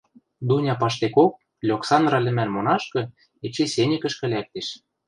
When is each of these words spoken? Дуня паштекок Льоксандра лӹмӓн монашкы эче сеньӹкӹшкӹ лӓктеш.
Дуня 0.47 0.73
паштекок 0.81 1.33
Льоксандра 1.67 2.19
лӹмӓн 2.25 2.49
монашкы 2.55 3.01
эче 3.45 3.65
сеньӹкӹшкӹ 3.73 4.25
лӓктеш. 4.33 4.67